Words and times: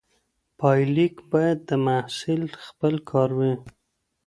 پایلیک 0.59 1.15
باید 1.31 1.59
د 1.69 1.71
محصل 1.85 2.41
خپل 2.65 2.93
کار 3.09 3.29
وي. 3.37 3.53